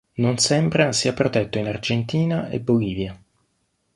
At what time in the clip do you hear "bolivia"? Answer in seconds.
2.59-3.15